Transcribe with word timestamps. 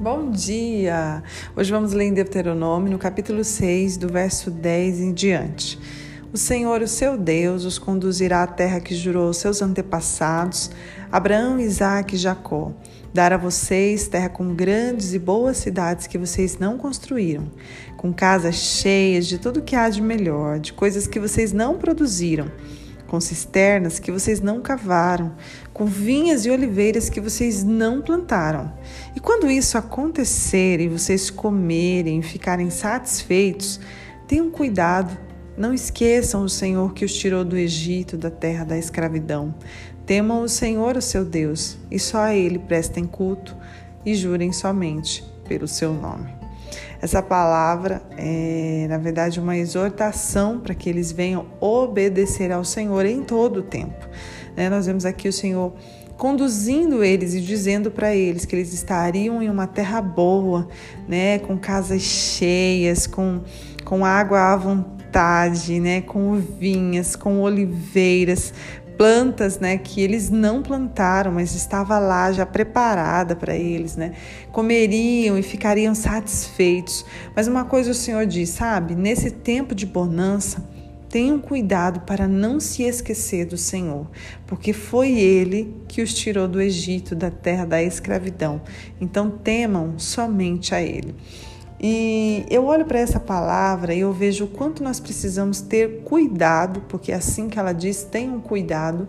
Bom 0.00 0.30
dia! 0.30 1.22
Hoje 1.54 1.70
vamos 1.70 1.92
ler 1.92 2.06
em 2.06 2.14
Deuteronômio, 2.14 2.90
no 2.90 2.98
capítulo 2.98 3.44
6, 3.44 3.98
do 3.98 4.08
verso 4.08 4.50
10 4.50 4.98
em 4.98 5.12
diante. 5.12 5.78
O 6.32 6.38
Senhor, 6.38 6.80
o 6.80 6.88
seu 6.88 7.18
Deus, 7.18 7.66
os 7.66 7.78
conduzirá 7.78 8.42
à 8.42 8.46
terra 8.46 8.80
que 8.80 8.94
jurou 8.94 9.26
aos 9.26 9.36
seus 9.36 9.60
antepassados, 9.60 10.70
Abraão, 11.12 11.60
Isaque 11.60 12.14
e 12.14 12.18
Jacó. 12.18 12.72
Dar 13.12 13.34
a 13.34 13.36
vocês 13.36 14.08
terra 14.08 14.30
com 14.30 14.54
grandes 14.54 15.12
e 15.12 15.18
boas 15.18 15.58
cidades 15.58 16.06
que 16.06 16.16
vocês 16.16 16.58
não 16.58 16.78
construíram, 16.78 17.50
com 17.98 18.10
casas 18.10 18.54
cheias 18.54 19.26
de 19.26 19.36
tudo 19.36 19.60
que 19.60 19.76
há 19.76 19.90
de 19.90 20.00
melhor, 20.00 20.60
de 20.60 20.72
coisas 20.72 21.06
que 21.06 21.20
vocês 21.20 21.52
não 21.52 21.76
produziram 21.76 22.50
com 23.10 23.20
cisternas 23.20 23.98
que 23.98 24.12
vocês 24.12 24.40
não 24.40 24.60
cavaram, 24.60 25.32
com 25.72 25.84
vinhas 25.84 26.46
e 26.46 26.50
oliveiras 26.50 27.10
que 27.10 27.20
vocês 27.20 27.64
não 27.64 28.00
plantaram. 28.00 28.72
E 29.16 29.18
quando 29.18 29.50
isso 29.50 29.76
acontecer 29.76 30.80
e 30.80 30.86
vocês 30.86 31.28
comerem 31.28 32.20
e 32.20 32.22
ficarem 32.22 32.70
satisfeitos, 32.70 33.80
tenham 34.28 34.48
cuidado, 34.48 35.18
não 35.56 35.74
esqueçam 35.74 36.44
o 36.44 36.48
Senhor 36.48 36.94
que 36.94 37.04
os 37.04 37.12
tirou 37.12 37.44
do 37.44 37.56
Egito, 37.56 38.16
da 38.16 38.30
terra 38.30 38.64
da 38.64 38.78
escravidão. 38.78 39.52
Temam 40.06 40.42
o 40.44 40.48
Senhor, 40.48 40.96
o 40.96 41.02
seu 41.02 41.24
Deus, 41.24 41.78
e 41.90 41.98
só 41.98 42.18
a 42.18 42.34
Ele 42.34 42.60
prestem 42.60 43.06
culto 43.06 43.56
e 44.06 44.14
jurem 44.14 44.52
somente 44.52 45.24
pelo 45.48 45.66
seu 45.66 45.92
nome. 45.92 46.39
Essa 47.00 47.22
palavra 47.22 48.02
é, 48.16 48.86
na 48.88 48.98
verdade, 48.98 49.40
uma 49.40 49.56
exortação 49.56 50.60
para 50.60 50.74
que 50.74 50.88
eles 50.88 51.12
venham 51.12 51.46
obedecer 51.60 52.52
ao 52.52 52.64
Senhor 52.64 53.06
em 53.06 53.22
todo 53.22 53.58
o 53.58 53.62
tempo. 53.62 54.08
Né? 54.56 54.68
Nós 54.68 54.86
vemos 54.86 55.04
aqui 55.04 55.28
o 55.28 55.32
Senhor 55.32 55.72
conduzindo 56.20 57.02
eles 57.02 57.32
e 57.32 57.40
dizendo 57.40 57.90
para 57.90 58.14
eles 58.14 58.44
que 58.44 58.54
eles 58.54 58.74
estariam 58.74 59.42
em 59.42 59.48
uma 59.48 59.66
terra 59.66 60.02
boa, 60.02 60.68
né, 61.08 61.38
com 61.38 61.56
casas 61.56 62.02
cheias, 62.02 63.06
com, 63.06 63.40
com 63.86 64.04
água 64.04 64.52
à 64.52 64.54
vontade, 64.54 65.80
né, 65.80 66.02
com 66.02 66.34
vinhas, 66.36 67.16
com 67.16 67.40
oliveiras, 67.40 68.52
plantas, 69.00 69.58
né, 69.58 69.78
que 69.78 70.02
eles 70.02 70.28
não 70.28 70.62
plantaram, 70.62 71.32
mas 71.32 71.54
estava 71.54 71.98
lá 71.98 72.30
já 72.32 72.44
preparada 72.44 73.34
para 73.34 73.56
eles, 73.56 73.96
né? 73.96 74.12
Comeriam 74.52 75.38
e 75.38 75.42
ficariam 75.42 75.94
satisfeitos. 75.94 77.06
Mas 77.34 77.48
uma 77.48 77.64
coisa 77.64 77.92
o 77.92 77.94
Senhor 77.94 78.26
diz, 78.26 78.50
sabe? 78.50 78.94
Nesse 78.94 79.30
tempo 79.30 79.74
de 79.74 79.86
bonança, 79.86 80.68
tenham 81.08 81.38
cuidado 81.38 82.00
para 82.00 82.28
não 82.28 82.60
se 82.60 82.82
esquecer 82.82 83.46
do 83.46 83.56
Senhor, 83.56 84.06
porque 84.46 84.74
foi 84.74 85.12
Ele 85.12 85.74
que 85.88 86.02
os 86.02 86.12
tirou 86.12 86.46
do 86.46 86.60
Egito, 86.60 87.14
da 87.14 87.30
terra 87.30 87.64
da 87.64 87.82
escravidão. 87.82 88.60
Então 89.00 89.30
temam 89.30 89.98
somente 89.98 90.74
a 90.74 90.82
Ele. 90.82 91.14
E 91.82 92.44
eu 92.50 92.66
olho 92.66 92.84
para 92.84 92.98
essa 92.98 93.18
palavra 93.18 93.94
e 93.94 94.00
eu 94.00 94.12
vejo 94.12 94.44
o 94.44 94.48
quanto 94.48 94.82
nós 94.82 95.00
precisamos 95.00 95.62
ter 95.62 96.02
cuidado, 96.04 96.82
porque 96.82 97.10
é 97.10 97.14
assim 97.14 97.48
que 97.48 97.58
ela 97.58 97.72
diz, 97.72 98.02
tenham 98.02 98.38
cuidado 98.38 99.08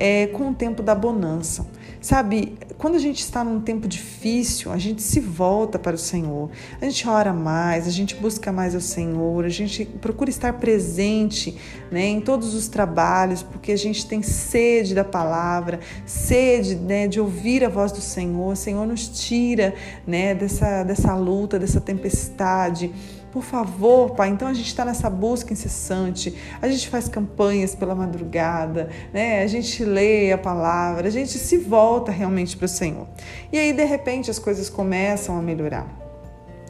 é, 0.00 0.28
com 0.28 0.48
o 0.48 0.54
tempo 0.54 0.82
da 0.82 0.94
bonança. 0.94 1.66
Sabe, 2.00 2.56
quando 2.78 2.94
a 2.94 2.98
gente 2.98 3.18
está 3.18 3.44
num 3.44 3.60
tempo 3.60 3.86
difícil, 3.86 4.72
a 4.72 4.78
gente 4.78 5.02
se 5.02 5.20
volta 5.20 5.78
para 5.78 5.94
o 5.94 5.98
Senhor, 5.98 6.48
a 6.80 6.86
gente 6.86 7.06
ora 7.06 7.34
mais, 7.34 7.86
a 7.86 7.90
gente 7.90 8.14
busca 8.14 8.50
mais 8.50 8.74
o 8.74 8.80
Senhor, 8.80 9.44
a 9.44 9.50
gente 9.50 9.84
procura 9.84 10.30
estar 10.30 10.54
presente 10.54 11.58
né, 11.90 12.06
em 12.06 12.22
todos 12.22 12.54
os 12.54 12.68
trabalhos, 12.68 13.42
porque 13.42 13.72
a 13.72 13.76
gente 13.76 14.06
tem 14.06 14.22
sede 14.22 14.94
da 14.94 15.04
palavra, 15.04 15.80
sede 16.06 16.74
né, 16.76 17.06
de 17.06 17.20
ouvir 17.20 17.62
a 17.62 17.68
voz 17.68 17.92
do 17.92 18.00
Senhor. 18.00 18.52
O 18.54 18.56
Senhor 18.56 18.86
nos 18.86 19.06
tira 19.06 19.74
né, 20.06 20.34
dessa, 20.34 20.82
dessa 20.82 21.14
luta, 21.14 21.58
dessa 21.58 21.82
tempestade. 21.82 22.90
Por 23.32 23.42
favor, 23.42 24.10
Pai. 24.10 24.28
Então 24.28 24.48
a 24.48 24.52
gente 24.52 24.66
está 24.66 24.84
nessa 24.84 25.08
busca 25.08 25.52
incessante, 25.52 26.34
a 26.60 26.68
gente 26.68 26.88
faz 26.88 27.08
campanhas 27.08 27.74
pela 27.74 27.94
madrugada, 27.94 28.90
né? 29.12 29.42
a 29.42 29.46
gente 29.46 29.84
lê 29.84 30.32
a 30.32 30.38
palavra, 30.38 31.06
a 31.06 31.10
gente 31.10 31.38
se 31.38 31.56
volta 31.56 32.10
realmente 32.10 32.56
para 32.56 32.64
o 32.64 32.68
Senhor. 32.68 33.06
E 33.52 33.58
aí, 33.58 33.72
de 33.72 33.84
repente, 33.84 34.30
as 34.30 34.38
coisas 34.38 34.68
começam 34.68 35.38
a 35.38 35.42
melhorar. 35.42 35.86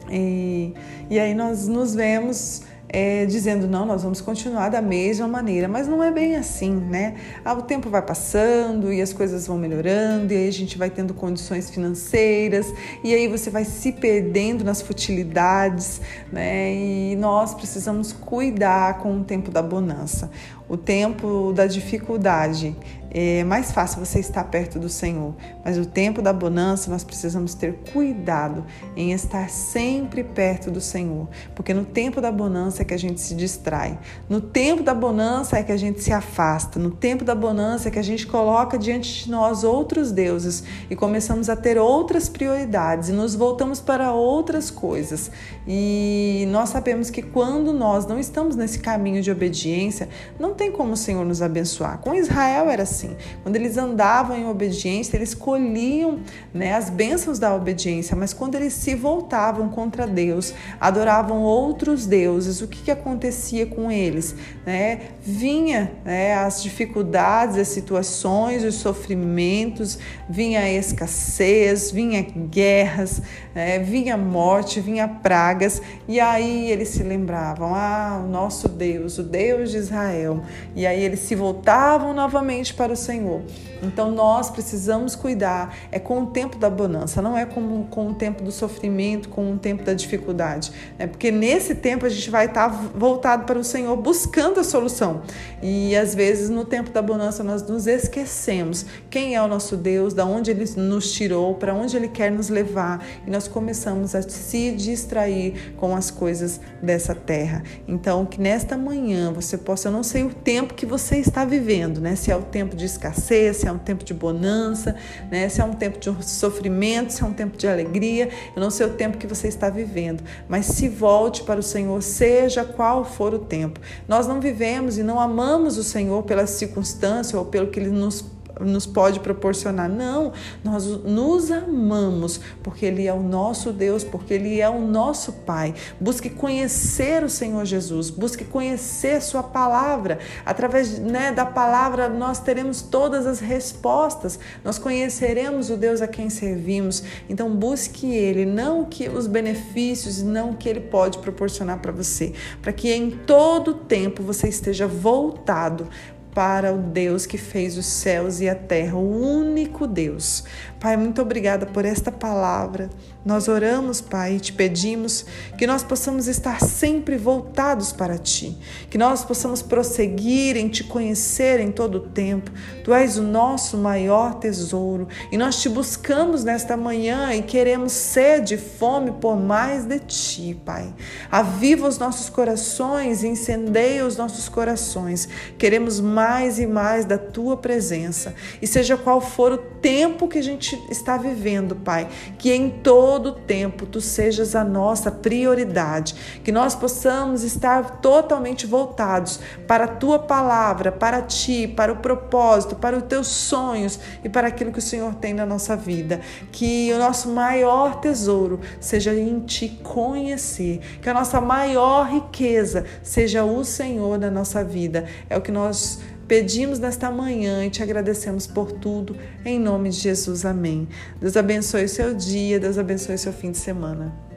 E, 0.09 0.73
e 1.09 1.19
aí 1.19 1.33
nós 1.33 1.67
nos 1.67 1.95
vemos 1.95 2.63
é, 2.93 3.25
dizendo 3.25 3.67
não, 3.67 3.85
nós 3.85 4.03
vamos 4.03 4.19
continuar 4.19 4.67
da 4.67 4.81
mesma 4.81 5.25
maneira, 5.25 5.65
mas 5.65 5.87
não 5.87 6.03
é 6.03 6.11
bem 6.11 6.35
assim, 6.35 6.75
né? 6.75 7.15
Ah, 7.43 7.53
o 7.53 7.61
tempo 7.61 7.89
vai 7.89 8.01
passando 8.01 8.91
e 8.91 9.01
as 9.01 9.13
coisas 9.13 9.47
vão 9.47 9.57
melhorando, 9.57 10.33
e 10.33 10.35
aí 10.35 10.47
a 10.47 10.51
gente 10.51 10.77
vai 10.77 10.89
tendo 10.89 11.13
condições 11.13 11.69
financeiras, 11.69 12.73
e 13.01 13.13
aí 13.13 13.29
você 13.29 13.49
vai 13.49 13.63
se 13.63 13.93
perdendo 13.93 14.65
nas 14.65 14.81
futilidades, 14.81 16.01
né? 16.29 16.73
E 16.73 17.15
nós 17.15 17.53
precisamos 17.53 18.11
cuidar 18.11 18.97
com 18.99 19.21
o 19.21 19.23
tempo 19.23 19.49
da 19.49 19.61
bonança. 19.61 20.29
O 20.71 20.77
tempo 20.77 21.51
da 21.51 21.67
dificuldade 21.67 22.73
é 23.13 23.43
mais 23.43 23.73
fácil 23.73 24.03
você 24.03 24.19
estar 24.19 24.45
perto 24.45 24.79
do 24.79 24.87
Senhor, 24.87 25.35
mas 25.65 25.77
o 25.77 25.85
tempo 25.85 26.21
da 26.21 26.31
bonança 26.31 26.89
nós 26.89 27.03
precisamos 27.03 27.53
ter 27.53 27.73
cuidado 27.91 28.63
em 28.95 29.11
estar 29.11 29.49
sempre 29.49 30.23
perto 30.23 30.71
do 30.71 30.79
Senhor, 30.79 31.27
porque 31.53 31.73
no 31.73 31.83
tempo 31.83 32.21
da 32.21 32.31
bonança 32.31 32.83
é 32.83 32.85
que 32.85 32.93
a 32.93 32.97
gente 32.97 33.19
se 33.19 33.35
distrai, 33.35 33.99
no 34.29 34.39
tempo 34.39 34.81
da 34.81 34.93
bonança 34.93 35.57
é 35.57 35.63
que 35.63 35.73
a 35.73 35.77
gente 35.77 36.01
se 36.01 36.13
afasta, 36.13 36.79
no 36.79 36.89
tempo 36.89 37.25
da 37.25 37.35
bonança 37.35 37.89
é 37.89 37.91
que 37.91 37.99
a 37.99 38.03
gente 38.03 38.25
coloca 38.25 38.77
diante 38.77 39.25
de 39.25 39.29
nós 39.31 39.65
outros 39.65 40.09
deuses 40.09 40.63
e 40.89 40.95
começamos 40.95 41.49
a 41.49 41.55
ter 41.57 41.77
outras 41.77 42.29
prioridades 42.29 43.09
e 43.09 43.11
nos 43.11 43.35
voltamos 43.35 43.81
para 43.81 44.13
outras 44.13 44.71
coisas. 44.71 45.29
E 45.67 46.45
nós 46.49 46.69
sabemos 46.69 47.09
que 47.09 47.21
quando 47.21 47.73
nós 47.73 48.05
não 48.05 48.17
estamos 48.17 48.55
nesse 48.55 48.79
caminho 48.79 49.21
de 49.21 49.29
obediência, 49.29 50.07
não 50.39 50.53
tem 50.61 50.71
como 50.71 50.93
o 50.93 50.97
Senhor 50.97 51.25
nos 51.25 51.41
abençoar. 51.41 51.97
Com 51.97 52.13
Israel 52.13 52.69
era 52.69 52.83
assim. 52.83 53.17
Quando 53.41 53.55
eles 53.55 53.79
andavam 53.79 54.37
em 54.37 54.47
obediência, 54.47 55.17
eles 55.17 55.33
colhiam 55.33 56.19
né, 56.53 56.75
as 56.75 56.87
bênçãos 56.87 57.39
da 57.39 57.55
obediência, 57.55 58.15
mas 58.15 58.31
quando 58.31 58.53
eles 58.53 58.73
se 58.73 58.93
voltavam 58.93 59.69
contra 59.69 60.05
Deus, 60.05 60.53
adoravam 60.79 61.41
outros 61.41 62.05
deuses, 62.05 62.61
o 62.61 62.67
que, 62.67 62.83
que 62.83 62.91
acontecia 62.91 63.65
com 63.65 63.91
eles? 63.91 64.35
Né? 64.63 64.99
Vinha 65.21 65.93
né, 66.05 66.35
as 66.35 66.61
dificuldades, 66.61 67.57
as 67.57 67.69
situações, 67.69 68.63
os 68.63 68.75
sofrimentos, 68.75 69.97
vinha 70.29 70.59
a 70.59 70.71
escassez, 70.71 71.89
vinha 71.89 72.21
guerras, 72.21 73.19
né, 73.55 73.79
vinha 73.79 74.15
morte, 74.15 74.79
vinha 74.79 75.07
pragas, 75.07 75.81
e 76.07 76.19
aí 76.19 76.69
eles 76.69 76.89
se 76.89 77.01
lembravam: 77.01 77.73
ah, 77.73 78.21
o 78.23 78.27
nosso 78.27 78.69
Deus, 78.69 79.17
o 79.17 79.23
Deus 79.23 79.71
de 79.71 79.77
Israel, 79.77 80.43
e 80.75 80.85
aí 80.85 81.03
eles 81.03 81.19
se 81.19 81.35
voltavam 81.35 82.13
novamente 82.13 82.73
para 82.73 82.93
o 82.93 82.95
Senhor. 82.95 83.41
Então 83.81 84.11
nós 84.11 84.49
precisamos 84.49 85.15
cuidar, 85.15 85.75
é 85.91 85.99
com 85.99 86.21
o 86.21 86.27
tempo 86.27 86.57
da 86.57 86.69
bonança, 86.69 87.21
não 87.21 87.37
é 87.37 87.45
com, 87.45 87.83
com 87.85 88.09
o 88.09 88.13
tempo 88.13 88.43
do 88.43 88.51
sofrimento, 88.51 89.29
com 89.29 89.53
o 89.53 89.57
tempo 89.57 89.83
da 89.83 89.93
dificuldade. 89.93 90.71
Né? 90.99 91.07
Porque 91.07 91.31
nesse 91.31 91.75
tempo 91.75 92.05
a 92.05 92.09
gente 92.09 92.29
vai 92.29 92.45
estar 92.45 92.67
voltado 92.67 93.45
para 93.45 93.57
o 93.57 93.63
Senhor 93.63 93.95
buscando 93.97 94.59
a 94.59 94.63
solução. 94.63 95.23
E 95.61 95.95
às 95.95 96.13
vezes 96.13 96.49
no 96.49 96.63
tempo 96.63 96.91
da 96.91 97.01
bonança 97.01 97.43
nós 97.43 97.67
nos 97.67 97.87
esquecemos 97.87 98.85
quem 99.09 99.35
é 99.35 99.41
o 99.41 99.47
nosso 99.47 99.75
Deus, 99.75 100.13
da 100.13 100.25
onde 100.25 100.51
Ele 100.51 100.65
nos 100.77 101.11
tirou, 101.11 101.55
para 101.55 101.73
onde 101.73 101.97
Ele 101.97 102.07
quer 102.07 102.31
nos 102.31 102.49
levar. 102.49 103.03
E 103.25 103.29
nós 103.29 103.47
começamos 103.47 104.13
a 104.13 104.21
se 104.21 104.71
distrair 104.71 105.73
com 105.77 105.95
as 105.95 106.11
coisas 106.11 106.59
dessa 106.81 107.15
terra. 107.15 107.63
Então 107.87 108.25
que 108.25 108.39
nesta 108.39 108.77
manhã 108.77 109.31
você 109.31 109.57
possa, 109.57 109.87
eu 109.87 109.91
não 109.91 110.03
sei 110.03 110.23
o 110.23 110.30
tempo 110.33 110.73
que 110.73 110.85
você 110.85 111.17
está 111.17 111.45
vivendo, 111.45 111.99
né? 111.99 112.15
Se 112.15 112.31
é 112.31 112.35
o 112.35 112.41
tempo 112.41 112.75
de 112.75 112.85
escassez, 112.85 113.57
se 113.57 113.67
é 113.67 113.71
um 113.71 113.77
tempo 113.77 114.03
de 114.03 114.13
bonança, 114.13 114.95
né? 115.29 115.47
se 115.49 115.61
é 115.61 115.63
um 115.63 115.73
tempo 115.73 115.99
de 115.99 116.25
sofrimento, 116.25 117.13
se 117.13 117.23
é 117.23 117.25
um 117.25 117.33
tempo 117.33 117.57
de 117.57 117.67
alegria. 117.67 118.29
Eu 118.55 118.61
não 118.61 118.69
sei 118.69 118.85
o 118.85 118.91
tempo 118.91 119.17
que 119.17 119.27
você 119.27 119.47
está 119.47 119.69
vivendo, 119.69 120.23
mas 120.47 120.65
se 120.65 120.87
volte 120.87 121.43
para 121.43 121.59
o 121.59 121.63
Senhor, 121.63 122.01
seja 122.01 122.63
qual 122.63 123.03
for 123.05 123.33
o 123.33 123.39
tempo. 123.39 123.79
Nós 124.07 124.27
não 124.27 124.39
vivemos 124.39 124.97
e 124.97 125.03
não 125.03 125.19
amamos 125.19 125.77
o 125.77 125.83
Senhor 125.83 126.23
pela 126.23 126.45
circunstância 126.45 127.37
ou 127.37 127.45
pelo 127.45 127.67
que 127.67 127.79
Ele 127.79 127.89
nos 127.89 128.21
nos 128.61 128.85
pode 128.85 129.19
proporcionar. 129.19 129.89
Não, 129.89 130.33
nós 130.63 130.85
nos 130.85 131.51
amamos 131.51 132.39
porque 132.63 132.85
Ele 132.85 133.07
é 133.07 133.13
o 133.13 133.21
nosso 133.21 133.71
Deus, 133.71 134.03
porque 134.03 134.33
Ele 134.33 134.59
é 134.59 134.69
o 134.69 134.79
nosso 134.79 135.33
Pai. 135.33 135.73
Busque 135.99 136.29
conhecer 136.29 137.23
o 137.23 137.29
Senhor 137.29 137.65
Jesus, 137.65 138.09
busque 138.09 138.45
conhecer 138.45 139.21
Sua 139.21 139.43
palavra. 139.43 140.19
Através 140.45 140.99
né, 140.99 141.31
da 141.31 141.45
palavra 141.45 142.07
nós 142.07 142.39
teremos 142.39 142.81
todas 142.81 143.25
as 143.25 143.39
respostas, 143.39 144.39
nós 144.63 144.77
conheceremos 144.77 145.69
o 145.69 145.77
Deus 145.77 146.01
a 146.01 146.07
quem 146.07 146.29
servimos. 146.29 147.03
Então 147.29 147.55
busque 147.55 148.13
Ele, 148.13 148.45
não 148.45 148.85
que 148.85 149.09
os 149.09 149.27
benefícios, 149.27 150.21
não 150.21 150.53
que 150.53 150.67
Ele 150.67 150.81
pode 150.81 151.19
proporcionar 151.19 151.79
para 151.79 151.91
você, 151.91 152.33
para 152.61 152.73
que 152.73 152.91
em 152.91 153.11
todo 153.11 153.73
tempo 153.73 154.23
você 154.23 154.47
esteja 154.47 154.87
voltado 154.87 155.87
para 156.33 156.73
o 156.73 156.77
Deus 156.77 157.25
que 157.25 157.37
fez 157.37 157.77
os 157.77 157.85
céus 157.85 158.39
e 158.39 158.47
a 158.47 158.55
terra, 158.55 158.95
o 158.95 159.37
único 159.39 159.85
Deus. 159.85 160.43
Pai, 160.79 160.97
muito 160.97 161.21
obrigada 161.21 161.65
por 161.65 161.85
esta 161.85 162.11
palavra. 162.11 162.89
Nós 163.23 163.47
oramos, 163.47 164.01
Pai, 164.01 164.37
e 164.37 164.39
te 164.39 164.51
pedimos 164.51 165.25
que 165.55 165.67
nós 165.67 165.83
possamos 165.83 166.27
estar 166.27 166.59
sempre 166.59 167.17
voltados 167.17 167.91
para 167.91 168.17
Ti, 168.17 168.57
que 168.89 168.97
nós 168.97 169.23
possamos 169.23 169.61
prosseguir 169.61 170.57
em 170.57 170.69
Te 170.69 170.83
conhecer 170.83 171.59
em 171.59 171.71
todo 171.71 171.95
o 171.95 171.99
tempo. 171.99 172.49
Tu 172.83 172.91
és 172.91 173.17
o 173.17 173.21
nosso 173.21 173.77
maior 173.77 174.35
tesouro 174.35 175.07
e 175.31 175.37
nós 175.37 175.61
te 175.61 175.69
buscamos 175.69 176.43
nesta 176.43 176.75
manhã 176.75 177.31
e 177.35 177.43
queremos 177.43 177.91
sede 177.91 178.55
e 178.55 178.57
fome 178.57 179.11
por 179.11 179.35
mais 179.35 179.85
de 179.85 179.99
Ti, 179.99 180.59
Pai. 180.65 180.91
Aviva 181.29 181.87
os 181.87 181.99
nossos 181.99 182.27
corações, 182.27 183.23
incendeia 183.23 184.03
os 184.03 184.17
nossos 184.17 184.49
corações. 184.49 185.29
Queremos 185.59 185.99
mais 185.99 186.20
e 186.59 186.67
mais 186.67 187.05
da 187.05 187.17
Tua 187.17 187.57
presença 187.57 188.33
e 188.61 188.67
seja 188.67 188.97
qual 188.97 189.21
for 189.21 189.51
o 189.51 189.57
tempo 189.57 190.27
que 190.27 190.37
a 190.37 190.43
gente 190.43 190.79
está 190.89 191.17
vivendo, 191.17 191.75
Pai, 191.75 192.07
que 192.37 192.51
em 192.51 192.69
todo 192.69 193.01
todo 193.21 193.33
tempo 193.33 193.85
tu 193.85 193.99
sejas 194.01 194.55
a 194.55 194.63
nossa 194.63 195.11
prioridade, 195.11 196.15
que 196.43 196.51
nós 196.51 196.75
possamos 196.75 197.43
estar 197.43 197.99
totalmente 198.01 198.65
voltados 198.65 199.39
para 199.67 199.85
a 199.85 199.87
tua 199.87 200.19
palavra, 200.19 200.91
para 200.91 201.21
ti, 201.21 201.67
para 201.67 201.91
o 201.91 201.97
propósito, 201.97 202.75
para 202.75 202.97
os 202.97 203.03
teus 203.03 203.27
sonhos 203.27 203.99
e 204.23 204.29
para 204.29 204.47
aquilo 204.47 204.71
que 204.71 204.79
o 204.79 204.81
Senhor 204.81 205.15
tem 205.15 205.33
na 205.33 205.45
nossa 205.45 205.75
vida. 205.75 206.21
Que 206.51 206.91
o 206.93 206.97
nosso 206.97 207.29
maior 207.29 207.99
tesouro 207.99 208.59
seja 208.79 209.13
em 209.13 209.39
te 209.41 209.69
conhecer, 209.69 210.79
que 211.01 211.09
a 211.09 211.13
nossa 211.13 211.41
maior 211.41 212.07
riqueza 212.07 212.85
seja 213.03 213.43
o 213.43 213.63
Senhor 213.63 214.17
na 214.17 214.29
nossa 214.29 214.63
vida. 214.63 215.05
É 215.29 215.37
o 215.37 215.41
que 215.41 215.51
nós 215.51 215.99
Pedimos 216.31 216.79
nesta 216.79 217.11
manhã 217.11 217.65
e 217.65 217.69
te 217.69 217.83
agradecemos 217.83 218.47
por 218.47 218.71
tudo, 218.71 219.17
em 219.43 219.59
nome 219.59 219.89
de 219.89 219.97
Jesus. 219.97 220.45
Amém. 220.45 220.87
Deus 221.19 221.35
abençoe 221.35 221.83
o 221.83 221.89
seu 221.89 222.13
dia, 222.13 222.57
Deus 222.57 222.77
abençoe 222.77 223.15
o 223.15 223.19
seu 223.19 223.33
fim 223.33 223.51
de 223.51 223.57
semana. 223.57 224.30